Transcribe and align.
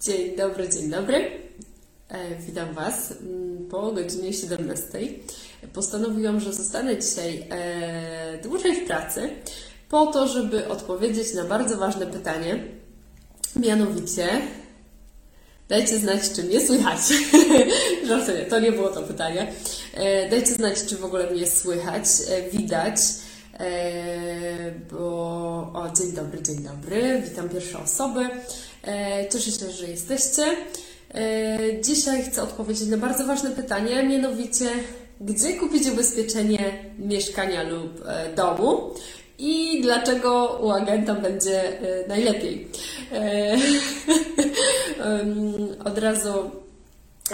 Dzień 0.00 0.36
dobry, 0.36 0.68
dzień 0.68 0.90
dobry. 0.90 1.30
E, 2.08 2.34
witam 2.46 2.74
Was 2.74 3.12
mm, 3.12 3.68
po 3.70 3.92
godzinie 3.92 4.32
17. 4.32 4.88
Postanowiłam, 5.72 6.40
że 6.40 6.52
zostanę 6.52 6.98
dzisiaj 6.98 7.46
e, 7.50 8.38
dłużej 8.42 8.74
w 8.76 8.86
pracy 8.86 9.30
po 9.88 10.06
to, 10.06 10.28
żeby 10.28 10.68
odpowiedzieć 10.68 11.34
na 11.34 11.44
bardzo 11.44 11.76
ważne 11.76 12.06
pytanie. 12.06 12.64
Mianowicie, 13.56 14.28
dajcie 15.68 15.98
znać, 15.98 16.20
czy 16.36 16.44
mnie 16.44 16.66
słychać. 16.66 17.00
Żartuję, 18.08 18.46
to 18.46 18.60
nie 18.60 18.72
było 18.72 18.88
to 18.88 19.02
pytanie. 19.02 19.52
E, 19.94 20.30
dajcie 20.30 20.52
znać, 20.52 20.84
czy 20.88 20.96
w 20.96 21.04
ogóle 21.04 21.30
mnie 21.30 21.46
słychać, 21.46 22.04
widać. 22.52 22.96
Bo 24.90 25.00
o, 25.74 25.90
dzień 25.96 26.12
dobry, 26.12 26.42
dzień 26.42 26.56
dobry, 26.56 27.22
witam 27.30 27.48
pierwsze 27.48 27.78
osoby. 27.78 28.20
E, 28.86 29.28
cieszę 29.28 29.50
się, 29.50 29.70
że 29.70 29.86
jesteście. 29.86 30.42
E, 31.14 31.82
dzisiaj 31.82 32.22
chcę 32.22 32.42
odpowiedzieć 32.42 32.88
na 32.88 32.96
bardzo 32.96 33.26
ważne 33.26 33.50
pytanie, 33.50 34.02
mianowicie 34.02 34.66
gdzie 35.20 35.52
kupić 35.52 35.88
ubezpieczenie 35.88 36.72
mieszkania 36.98 37.62
lub 37.62 38.02
e, 38.06 38.34
domu 38.34 38.94
i 39.38 39.80
dlaczego 39.82 40.58
u 40.62 40.70
agenta 40.70 41.14
będzie 41.14 41.62
najlepiej. 42.08 42.68
Od 45.84 45.98
razu 45.98 46.50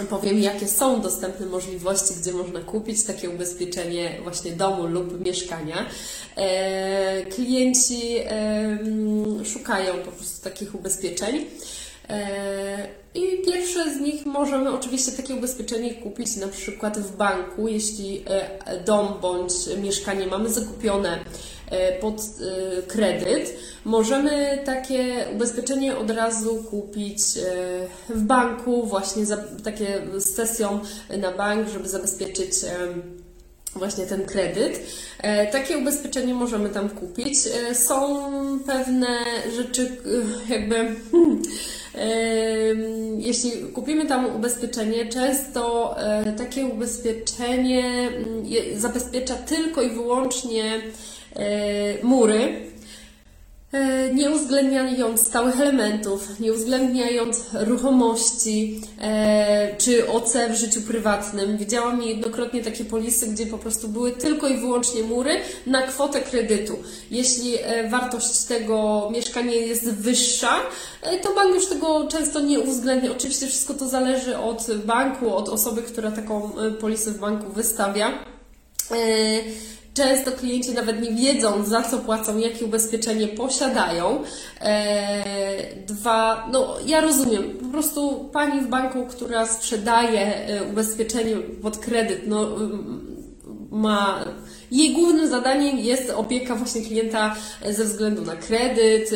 powiem, 0.05 0.39
jakie 0.39 0.67
są 0.67 1.01
dostępne 1.01 1.45
możliwości, 1.45 2.13
gdzie 2.21 2.33
można 2.33 2.59
kupić 2.59 3.03
takie 3.03 3.29
ubezpieczenie 3.29 4.19
właśnie 4.23 4.51
domu 4.51 4.87
lub 4.87 5.25
mieszkania. 5.25 5.85
E, 6.35 7.25
klienci 7.25 8.15
szukają 9.53 9.93
po 9.93 10.11
prostu 10.11 10.43
takich 10.43 10.75
ubezpieczeń. 10.75 11.45
E, 13.87 13.93
z 13.95 13.99
nich 13.99 14.25
możemy 14.25 14.71
oczywiście 14.71 15.11
takie 15.11 15.35
ubezpieczenie 15.35 15.95
kupić 15.95 16.35
na 16.35 16.47
przykład 16.47 16.99
w 16.99 17.17
banku, 17.17 17.67
jeśli 17.67 18.23
e, 18.27 18.83
dom 18.83 19.13
bądź 19.21 19.53
mieszkanie 19.81 20.27
mamy 20.27 20.49
zakupione 20.49 21.19
e, 21.71 21.99
pod 21.99 22.21
kredyt. 22.87 23.53
Możemy 23.85 24.61
takie 24.65 25.25
ubezpieczenie 25.35 25.97
od 25.97 26.11
razu 26.11 26.63
kupić 26.63 27.19
w 28.09 28.21
banku, 28.21 28.85
właśnie 28.85 29.25
za, 29.25 29.37
takie 29.63 30.01
z 30.17 30.35
sesją 30.35 30.79
na 31.17 31.31
bank, 31.31 31.67
żeby 31.69 31.89
zabezpieczyć 31.89 32.53
właśnie 33.77 34.05
ten 34.05 34.25
kredyt. 34.25 34.79
Takie 35.51 35.77
ubezpieczenie 35.77 36.33
możemy 36.33 36.69
tam 36.69 36.89
kupić. 36.89 37.37
Są 37.73 38.29
pewne 38.65 39.07
rzeczy, 39.55 39.97
jakby. 40.49 40.75
Hmm, 41.11 41.41
jeśli 43.17 43.51
kupimy 43.51 44.05
tam 44.05 44.35
ubezpieczenie, 44.35 45.05
często 45.05 45.95
e, 45.99 46.31
takie 46.31 46.65
ubezpieczenie 46.65 48.09
mm, 48.09 48.45
zabezpiecza 48.79 49.35
tylko 49.35 49.81
i 49.81 49.89
wyłącznie 49.89 50.81
e, 51.35 52.03
mury, 52.03 52.39
E, 52.39 52.76
nie 54.13 54.31
uwzględniając 54.31 55.27
stałych 55.27 55.61
elementów, 55.61 56.39
nie 56.39 56.53
uwzględniając 56.53 57.41
ruchomości 57.53 58.81
e, 59.01 59.75
czy 59.77 60.09
OC 60.09 60.33
w 60.49 60.55
życiu 60.55 60.81
prywatnym. 60.81 61.57
Widziałam 61.57 61.99
niejednokrotnie 61.99 62.63
takie 62.63 62.85
polisy, 62.85 63.27
gdzie 63.27 63.45
po 63.45 63.57
prostu 63.57 63.87
były 63.87 64.11
tylko 64.11 64.47
i 64.47 64.57
wyłącznie 64.57 65.03
mury 65.03 65.39
na 65.65 65.81
kwotę 65.81 66.21
kredytu. 66.21 66.77
Jeśli 67.11 67.57
e, 67.57 67.89
wartość 67.89 68.43
tego 68.43 69.09
mieszkania 69.13 69.53
jest 69.53 69.91
wyższa, 69.91 70.59
to 71.21 71.35
bank 71.35 71.55
już 71.55 71.67
tego 71.67 72.07
często 72.07 72.39
nie 72.39 72.59
uwzględnia. 72.59 73.11
Oczywiście 73.11 73.47
wszystko 73.47 73.73
to 73.73 73.87
zależy 73.87 74.37
od 74.37 74.67
banku, 74.85 75.35
od 75.35 75.49
osoby, 75.49 75.81
która 75.81 76.11
taką 76.11 76.51
polisę 76.79 77.11
w 77.11 77.19
banku 77.19 77.53
wystawia. 77.53 78.13
Często 79.97 80.31
klienci 80.31 80.73
nawet 80.73 81.01
nie 81.01 81.11
wiedzą, 81.11 81.65
za 81.65 81.81
co 81.81 81.97
płacą, 81.97 82.37
jakie 82.37 82.65
ubezpieczenie 82.65 83.27
posiadają. 83.27 84.23
E, 84.61 85.75
dwa, 85.87 86.47
no 86.51 86.75
ja 86.85 87.01
rozumiem, 87.01 87.43
po 87.43 87.65
prostu 87.65 88.29
pani 88.33 88.61
w 88.61 88.67
banku, 88.67 89.05
która 89.05 89.45
sprzedaje 89.45 90.47
e, 90.47 90.63
ubezpieczenie 90.63 91.35
pod 91.61 91.77
kredyt, 91.77 92.27
no 92.27 92.47
ma 93.71 94.25
jej 94.71 94.93
głównym 94.93 95.27
zadaniem 95.27 95.77
jest 95.77 96.09
opieka 96.09 96.55
właśnie 96.55 96.81
klienta 96.81 97.35
ze 97.69 97.83
względu 97.83 98.21
na 98.21 98.35
kredyt, 98.35 99.09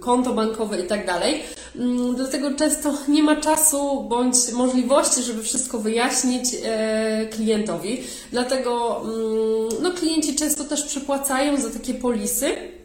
konto 0.00 0.34
bankowe 0.34 0.80
i 0.80 0.86
tak 0.86 1.06
dalej. 1.06 1.42
Mm, 1.76 2.14
dlatego 2.14 2.54
często 2.54 2.94
nie 3.08 3.22
ma 3.22 3.36
czasu 3.36 4.02
bądź 4.02 4.36
możliwości, 4.52 5.22
żeby 5.22 5.42
wszystko 5.42 5.78
wyjaśnić 5.78 6.44
e, 6.64 7.26
klientowi. 7.26 8.02
Dlatego 8.30 9.02
mm, 9.04 9.82
no, 9.82 9.90
klienci 9.90 10.36
często 10.36 10.64
też 10.64 10.82
przypłacają 10.82 11.60
za 11.60 11.70
takie 11.70 11.94
polisy. 11.94 12.77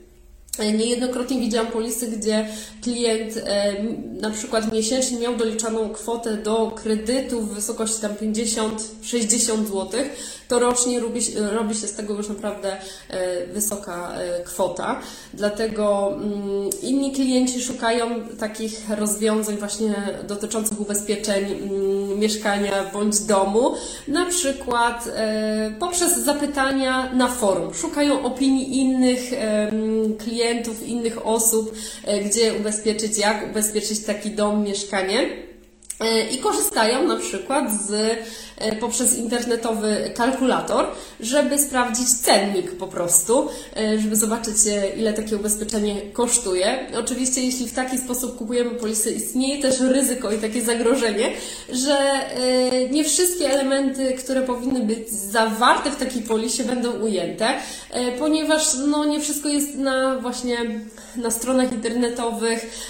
E, 0.59 0.71
niejednokrotnie 0.71 1.39
widziałam 1.39 1.71
polisy, 1.71 2.07
gdzie 2.07 2.47
klient 2.83 3.37
e, 3.37 3.73
na 4.21 4.29
przykład 4.29 4.71
miesięcznie 4.71 5.19
miał 5.19 5.35
doliczaną 5.35 5.89
kwotę 5.89 6.37
do 6.37 6.71
kredytu 6.71 7.41
w 7.41 7.53
wysokości 7.53 8.01
tam 8.01 8.11
50-60 8.13 9.65
zł, 9.65 9.89
to 10.47 10.59
rocznie 10.59 10.99
robi, 10.99 11.19
robi 11.51 11.75
się 11.75 11.87
z 11.87 11.93
tego 11.93 12.13
już 12.13 12.29
naprawdę 12.29 12.77
e, 13.09 13.47
wysoka 13.47 14.11
kwota. 14.45 14.99
Dlatego 15.33 16.13
mm, 16.13 16.69
inni 16.81 17.11
klienci 17.11 17.61
szukają 17.61 18.07
takich 18.39 18.89
rozwiązań 18.89 19.57
właśnie 19.57 19.95
dotyczących 20.27 20.81
ubezpieczeń 20.81 21.45
mm, 21.45 22.19
mieszkania 22.19 22.91
bądź 22.93 23.19
domu, 23.19 23.75
na 24.07 24.25
przykład 24.25 25.09
poprzez 25.79 26.17
zapytania 26.17 27.13
na 27.13 27.27
forum. 27.27 27.73
Szukają 27.73 28.25
opinii 28.25 28.79
innych 28.79 29.31
klientów, 30.17 30.42
klientów, 30.43 30.87
innych 30.87 31.25
osób, 31.27 31.75
e, 32.03 32.19
gdzie 32.19 32.53
ubezpieczyć, 32.53 33.17
jak 33.17 33.49
ubezpieczyć 33.49 33.99
taki 33.99 34.31
dom, 34.31 34.63
mieszkanie. 34.63 35.29
E, 35.99 36.29
I 36.29 36.37
korzystają 36.37 37.07
na 37.07 37.15
przykład 37.15 37.71
z, 37.71 37.91
e, 38.57 38.75
poprzez 38.75 39.17
internetowy 39.17 40.11
kalkulator, 40.15 40.85
żeby 41.19 41.59
sprawdzić 41.59 42.09
cennik 42.09 42.71
po 42.71 42.87
prostu, 42.87 43.49
żeby 43.97 44.15
zobaczyć 44.15 44.55
ile 44.97 45.13
takie 45.13 45.35
ubezpieczenie 45.35 46.01
kosztuje. 46.01 46.87
Oczywiście 46.99 47.41
jeśli 47.41 47.67
w 47.67 47.73
taki 47.73 47.97
sposób 47.97 48.37
kupujemy 48.37 48.71
polisy, 48.71 49.11
istnieje 49.11 49.61
też 49.61 49.79
ryzyko 49.79 50.31
i 50.31 50.37
takie 50.37 50.61
zagrożenie, 50.61 51.31
że 51.71 51.97
nie 52.91 53.03
wszystkie 53.03 53.49
elementy, 53.49 54.13
które 54.13 54.41
powinny 54.41 54.79
być 54.79 55.09
zawarte 55.09 55.91
w 55.91 55.95
takiej 55.95 56.21
polisie 56.21 56.63
będą 56.63 56.91
ujęte, 56.91 57.53
ponieważ 58.19 58.73
no, 58.87 59.05
nie 59.05 59.19
wszystko 59.19 59.49
jest 59.49 59.75
na 59.75 60.17
właśnie 60.17 60.57
na 61.15 61.31
stronach 61.31 61.71
internetowych 61.71 62.89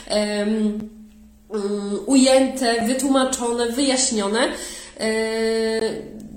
ujęte, 2.05 2.85
wytłumaczone, 2.87 3.69
wyjaśnione. 3.69 4.39
E, 4.99 5.81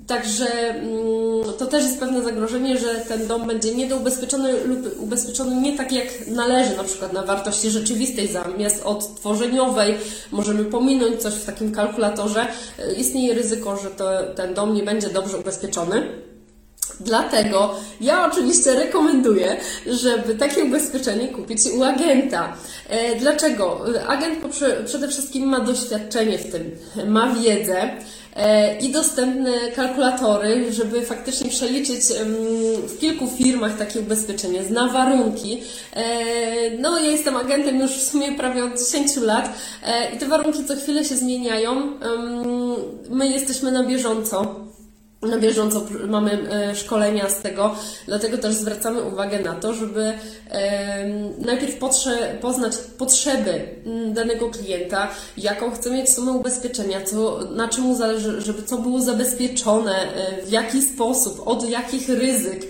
także 0.07 0.47
mm, 0.69 1.55
to 1.59 1.67
też 1.67 1.85
jest 1.85 2.01
pewne 2.01 2.23
zagrożenie, 2.23 2.79
że 2.79 2.95
ten 2.95 3.27
dom 3.27 3.47
będzie 3.47 3.75
niedoubezpieczony 3.75 4.65
lub 4.65 5.01
ubezpieczony 5.01 5.57
nie 5.57 5.77
tak 5.77 5.93
jak 5.93 6.07
należy, 6.27 6.77
na 6.77 6.85
przykład 6.85 7.13
na 7.13 7.23
wartości 7.23 7.71
rzeczywistej 7.71 8.29
zamiast 8.29 8.83
odtworzeniowej. 8.85 9.95
Możemy 10.33 10.65
pominąć 10.65 11.23
coś 11.23 11.35
w 11.35 11.45
takim 11.45 11.73
kalkulatorze. 11.73 12.47
E, 12.79 12.95
istnieje 12.95 13.35
ryzyko, 13.35 13.77
że 13.77 13.91
to, 13.91 14.11
ten 14.35 14.55
dom 14.55 14.75
nie 14.75 14.83
będzie 14.83 15.09
dobrze 15.09 15.39
ubezpieczony. 15.39 16.26
Dlatego 17.01 17.75
ja 18.01 18.27
oczywiście 18.27 18.75
rekomenduję, 18.75 19.57
żeby 19.87 20.35
takie 20.35 20.65
ubezpieczenie 20.65 21.29
kupić 21.29 21.61
u 21.79 21.83
agenta. 21.85 22.57
E, 22.89 23.17
dlaczego? 23.17 23.85
Agent 24.09 24.39
przede 24.87 25.09
wszystkim 25.09 25.49
ma 25.49 25.61
doświadczenie 25.61 26.39
w 26.39 26.53
tym, 26.53 26.71
ma 27.07 27.35
wiedzę 27.35 27.91
e, 28.37 28.79
i 28.79 28.93
dostępne 28.93 29.53
kalkulatory, 29.77 30.73
żeby 30.73 31.03
faktycznie 31.03 31.51
przeliczyć 31.51 32.01
w 32.89 32.99
kilku 32.99 33.27
firmach 33.27 33.79
takie 33.79 34.01
ubezpieczenie, 34.01 34.65
zna 34.65 34.89
warunki. 34.89 35.63
E, 35.93 36.05
no, 36.79 36.99
ja 36.99 37.11
jestem 37.11 37.37
agentem 37.37 37.81
już 37.81 37.91
w 37.91 38.11
sumie 38.11 38.33
prawie 38.33 38.65
od 38.65 38.79
10 38.79 39.17
lat 39.17 39.53
i 40.15 40.19
te 40.19 40.27
warunki 40.27 40.65
co 40.65 40.77
chwilę 40.77 41.05
się 41.05 41.17
zmieniają. 41.17 41.93
My 43.11 43.29
jesteśmy 43.29 43.73
na 43.73 43.85
bieżąco 43.85 44.66
na 45.23 45.39
bieżąco 45.39 45.87
mamy 46.09 46.51
e, 46.51 46.77
szkolenia 46.77 47.29
z 47.31 47.43
tego, 47.43 47.75
dlatego 48.07 48.39
też 48.39 48.55
zwracamy 48.55 49.03
uwagę 49.03 49.41
na 49.41 49.55
to, 49.55 49.75
żeby 49.75 50.13
najpierw 51.39 51.77
poznać 52.41 52.77
potrzeby 52.99 53.69
mm, 53.87 54.15
danego 54.15 54.51
klienta, 54.51 55.09
jaką 55.37 55.71
chce 55.71 55.91
mieć 55.91 56.11
sumę 56.11 56.33
ubezpieczenia, 56.33 57.01
co, 57.05 57.41
na 57.51 57.69
czym 57.69 57.85
mu 57.85 57.97
zależy, 57.97 58.41
żeby 58.41 58.63
co 58.63 58.79
było 58.79 59.01
zabezpieczone, 59.01 60.15
e, 60.15 60.47
w 60.47 60.51
jaki 60.51 60.83
sposób, 60.83 61.43
od 61.45 61.71
jakich 61.71 62.09
ryzyk, 62.09 62.67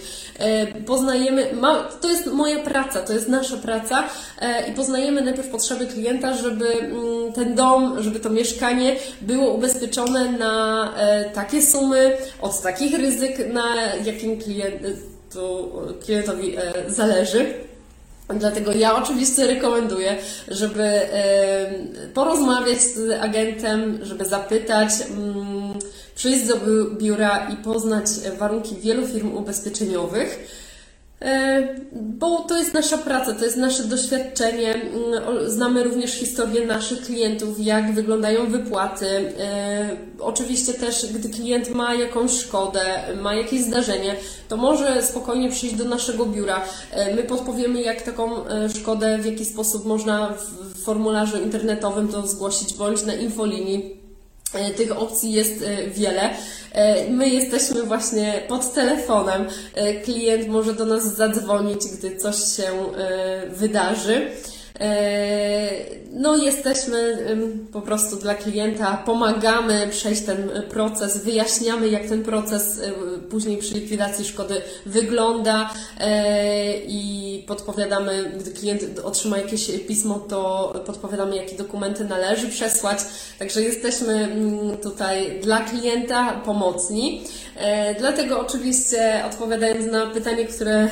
poznajemy, 0.87 1.53
ma, 1.53 1.89
to 2.01 2.11
jest 2.11 2.27
moja 2.27 2.59
praca, 2.59 3.01
to 3.01 3.13
jest 3.13 3.29
nasza 3.29 3.57
praca 3.57 4.05
e, 4.41 4.69
i 4.69 4.73
poznajemy 4.73 5.23
najpierw 5.23 5.49
potrzeby 5.49 5.87
klienta, 5.87 6.35
żeby 6.35 6.73
mm, 6.73 7.33
ten 7.33 7.55
dom, 7.55 8.03
żeby 8.03 8.21
to 8.21 8.31
mieszkanie 8.31 8.97
było 9.21 9.55
ubezpieczone 9.55 10.33
na 10.33 10.93
e, 10.97 11.31
takie 11.31 11.63
sumy, 11.63 12.17
od 12.41 12.63
takich 12.63 12.99
ryzyk, 12.99 13.53
na 13.53 13.95
jakim 14.05 14.41
klient, 14.41 14.83
to 15.35 15.71
klientowi 16.05 16.57
zależy. 16.87 17.55
Dlatego 18.29 18.73
ja 18.73 18.97
oczywiście 18.97 19.47
rekomenduję, 19.47 20.17
żeby 20.49 21.01
porozmawiać 22.15 22.83
z 22.83 23.23
agentem, 23.23 23.99
żeby 24.03 24.25
zapytać, 24.25 24.91
mm, 25.11 25.75
przyjść 26.15 26.47
do 26.47 26.57
biura 26.99 27.49
i 27.49 27.57
poznać 27.57 28.07
warunki 28.39 28.77
wielu 28.77 29.07
firm 29.07 29.37
ubezpieczeniowych. 29.37 30.39
E, 31.23 31.63
bo 31.93 32.39
to 32.39 32.59
jest 32.59 32.75
nasza 32.75 32.99
praca, 32.99 33.33
to 33.33 33.45
jest 33.45 33.57
nasze 33.57 33.85
doświadczenie. 33.85 34.75
Mm, 34.75 35.51
znamy 35.51 35.85
również 35.85 36.13
historię 36.13 36.67
naszych 36.67 37.03
klientów, 37.03 37.61
jak 37.61 37.95
wyglądają 37.95 38.51
wypłaty. 38.51 39.33
E, 39.41 39.97
oczywiście 40.21 40.73
też, 40.75 41.07
gdy 41.13 41.29
klient 41.29 41.71
ma 41.71 41.95
jakąś 41.95 42.31
szkodę, 42.31 42.81
ma 43.23 43.35
jakieś 43.35 43.61
zdarzenie, 43.61 44.17
to 44.49 44.57
może 44.57 45.03
spokojnie 45.03 45.51
przyjść 45.51 45.75
do 45.75 45.85
naszego 45.85 46.27
biura. 46.27 46.65
E, 46.91 47.15
my 47.15 47.23
podpowiemy, 47.23 47.83
jak 47.83 48.03
taką 48.03 48.31
szkodę, 48.81 49.19
w 49.19 49.27
jaki 49.27 49.45
sposób 49.45 49.85
można 49.85 50.35
w 50.75 50.83
formularzu 50.83 51.43
internetowym 51.43 52.09
to 52.09 52.27
zgłosić, 52.27 52.75
bądź 52.75 53.03
na 53.03 53.15
infolinii. 53.15 54.06
Tych 54.77 54.99
opcji 54.99 55.33
jest 55.33 55.65
wiele. 55.89 56.31
E, 56.77 57.11
my 57.11 57.29
jesteśmy 57.29 57.83
właśnie 57.83 58.43
pod 58.49 58.75
telefonem. 58.75 59.47
E, 59.75 59.95
klient 59.95 60.49
może 60.49 60.75
do 60.75 60.85
nas 60.85 61.17
zadzwonić, 61.17 61.87
gdy 61.99 62.17
coś 62.17 62.37
się 62.37 62.65
e, 62.65 63.47
wydarzy. 63.51 64.31
E, 64.81 65.69
no, 66.13 66.37
jesteśmy 66.37 67.27
po 67.73 67.81
prostu 67.81 68.17
dla 68.17 68.35
klienta, 68.35 69.03
pomagamy 69.07 69.89
przejść 69.91 70.23
ten 70.23 70.51
proces, 70.71 71.25
wyjaśniamy, 71.25 71.89
jak 71.89 72.07
ten 72.07 72.23
proces 72.23 72.81
e, 72.81 72.93
później 73.19 73.57
przy 73.59 73.75
likwidacji 73.75 74.25
szkody 74.25 74.63
wygląda 74.87 75.71
e, 76.01 76.79
i 76.79 77.45
podpowiadamy, 77.47 78.33
gdy 78.41 78.51
klient 78.51 78.83
otrzyma 79.05 79.39
jakieś 79.39 79.71
pismo, 79.89 80.15
to 80.15 80.73
podpowiadamy, 80.87 81.37
jakie 81.37 81.57
dokumenty 81.57 82.05
należy 82.05 82.49
przesłać. 82.49 82.99
Także 83.39 83.63
jesteśmy 83.63 84.13
mm, 84.13 84.77
tutaj 84.77 85.41
dla 85.43 85.61
klienta 85.61 86.33
pomocni. 86.45 87.25
Dlatego 87.99 88.41
oczywiście 88.41 89.23
odpowiadając 89.27 89.93
na 89.93 90.07
pytanie, 90.07 90.45
które 90.45 90.89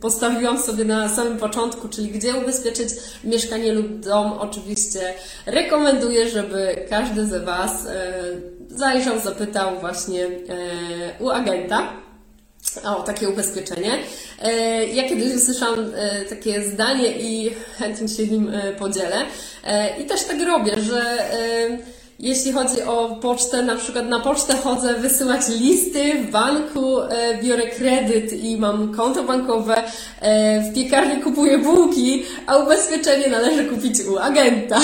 postawiłam 0.00 0.62
sobie 0.62 0.84
na 0.84 1.08
samym 1.08 1.38
początku, 1.38 1.88
czyli 1.88 2.08
gdzie 2.08 2.34
ubezpieczyć 2.34 2.88
mieszkanie 3.24 3.72
lub 3.72 4.00
dom, 4.00 4.32
oczywiście 4.32 5.14
rekomenduję, 5.46 6.28
żeby 6.28 6.86
każdy 6.90 7.26
z 7.26 7.44
Was 7.44 7.86
e, 7.86 8.12
zajrzał, 8.68 9.20
zapytał 9.20 9.80
właśnie 9.80 10.26
e, 10.26 10.30
u 11.20 11.30
agenta 11.30 11.92
o 12.84 13.02
takie 13.02 13.28
ubezpieczenie. 13.28 13.92
E, 14.42 14.86
ja 14.86 15.08
kiedyś 15.08 15.34
usłyszałam 15.34 15.92
takie 16.28 16.62
zdanie 16.62 17.18
i 17.18 17.54
chętnie 17.78 18.08
się 18.08 18.26
nim 18.26 18.52
podzielę. 18.78 19.16
I 20.00 20.04
też 20.04 20.24
tak 20.24 20.42
robię, 20.42 20.72
że 20.80 21.02
jeśli 22.18 22.52
chodzi 22.52 22.82
o 22.82 23.18
pocztę, 23.22 23.62
na 23.62 23.76
przykład 23.76 24.08
na 24.08 24.20
pocztę 24.20 24.56
chodzę 24.56 24.94
wysyłać 24.94 25.40
listy, 25.60 26.14
w 26.14 26.30
banku 26.30 27.00
e, 27.00 27.38
biorę 27.42 27.66
kredyt 27.66 28.32
i 28.32 28.56
mam 28.56 28.94
konto 28.94 29.24
bankowe, 29.24 29.82
e, 30.20 30.60
w 30.70 30.74
piekarni 30.74 31.22
kupuję 31.22 31.58
bułki, 31.58 32.22
a 32.46 32.56
ubezpieczenie 32.56 33.28
należy 33.28 33.64
kupić 33.64 34.00
u 34.00 34.18
agenta. 34.18 34.80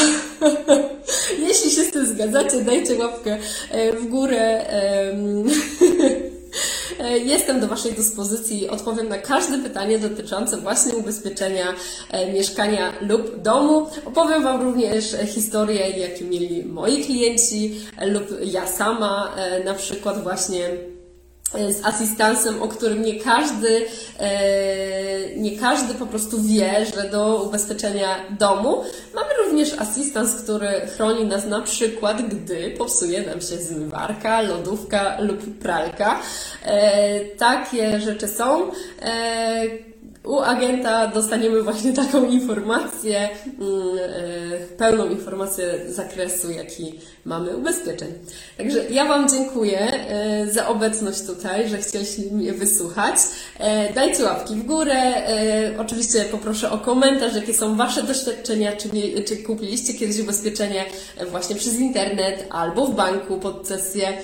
jeśli 1.48 1.70
się 1.70 1.82
z 1.82 1.90
tym 1.90 2.06
zgadzacie, 2.06 2.60
dajcie 2.60 2.94
łapkę 2.94 3.38
e, 3.70 3.92
w 3.92 4.08
górę. 4.08 4.64
jestem 7.10 7.60
do 7.60 7.66
Waszej 7.66 7.92
dyspozycji, 7.92 8.68
odpowiem 8.68 9.08
na 9.08 9.18
każde 9.18 9.58
pytanie 9.58 9.98
dotyczące 9.98 10.56
właśnie 10.56 10.94
ubezpieczenia 10.94 11.74
e, 12.10 12.32
mieszkania 12.32 12.92
lub 13.00 13.42
domu. 13.42 13.86
Opowiem 14.04 14.42
Wam 14.42 14.62
również 14.62 15.16
historie, 15.26 15.90
jakie 15.90 16.24
mieli 16.24 16.64
moi 16.64 17.04
klienci 17.04 17.80
lub 18.06 18.24
ja 18.44 18.66
sama, 18.66 19.34
e, 19.36 19.64
na 19.64 19.74
przykład 19.74 20.22
właśnie 20.22 20.70
z 21.54 21.84
asystansem, 21.84 22.62
o 22.62 22.68
którym 22.68 23.02
nie 23.02 23.20
każdy, 23.20 23.86
e, 24.18 25.36
nie 25.36 25.58
każdy 25.58 25.94
po 25.94 26.06
prostu 26.06 26.42
wie, 26.42 26.86
że 26.94 27.10
do 27.10 27.42
ubezpieczenia 27.42 28.16
domu 28.38 28.84
mamy 29.14 29.28
również 29.54 29.78
asystans, 29.78 30.42
który 30.42 30.68
chroni 30.96 31.24
nas 31.26 31.46
na 31.46 31.60
przykład, 31.60 32.22
gdy 32.22 32.70
popsuje 32.78 33.22
nam 33.22 33.40
się 33.40 33.56
zmywarka, 33.56 34.42
lodówka 34.42 35.20
lub 35.20 35.58
pralka. 35.58 36.20
E, 36.64 37.24
takie 37.24 38.00
rzeczy 38.00 38.28
są 38.28 38.70
e, 39.02 39.62
u 40.24 40.40
agenta 40.40 41.06
dostaniemy 41.06 41.62
właśnie 41.62 41.92
taką 41.92 42.24
informację, 42.24 43.28
mm, 43.60 43.98
e, 43.98 44.76
pełną 44.76 45.10
informację 45.10 45.80
zakresu, 45.88 46.50
jaki 46.50 47.00
mamy 47.24 47.56
ubezpieczeń. 47.56 48.12
Także 48.56 48.84
ja 48.90 49.04
Wam 49.04 49.28
dziękuję 49.28 49.78
e, 49.80 50.46
za 50.50 50.68
obecność 50.68 51.22
tutaj, 51.26 51.68
że 51.68 51.78
chcieliście 51.78 52.22
mnie 52.22 52.52
wysłuchać. 52.52 53.16
E, 53.58 53.92
dajcie 53.92 54.24
łapki 54.24 54.54
w 54.54 54.66
górę. 54.66 54.94
Oczywiście 55.78 56.24
poproszę 56.24 56.70
o 56.70 56.78
komentarz, 56.78 57.34
jakie 57.34 57.54
są 57.54 57.76
Wasze 57.76 58.02
doświadczenia, 58.02 58.72
czy, 58.76 58.88
czy 59.28 59.36
kupiliście 59.36 59.94
kiedyś 59.94 60.20
ubezpieczenie 60.20 60.84
właśnie 61.30 61.56
przez 61.56 61.74
internet 61.74 62.46
albo 62.50 62.86
w 62.86 62.94
banku 62.94 63.38
pod 63.38 63.68
sesję 63.68 64.18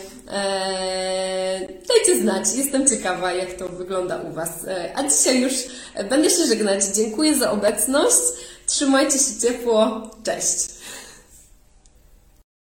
dajcie 1.88 2.20
znać, 2.20 2.44
jestem 2.56 2.88
ciekawa, 2.88 3.32
jak 3.32 3.53
to 3.53 3.69
wygląda 3.69 4.17
u 4.17 4.32
Was. 4.32 4.67
A 4.94 5.03
dzisiaj 5.03 5.41
już 5.41 5.53
będę 6.10 6.31
się 6.31 6.46
żegnać. 6.46 6.84
Dziękuję 6.84 7.34
za 7.34 7.50
obecność. 7.50 8.16
Trzymajcie 8.66 9.19
się 9.19 9.40
ciepło. 9.40 10.10
Cześć. 10.25 10.80